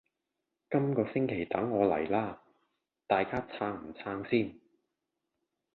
[0.71, 2.41] 今個星期等我黎啦！
[3.05, 4.59] 大家撐唔撐先？